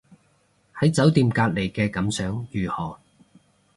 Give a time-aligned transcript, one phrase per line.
[0.79, 2.97] 喺酒店隔離嘅感想如何